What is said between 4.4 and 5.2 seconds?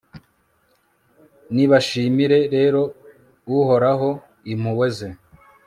impuhwe ze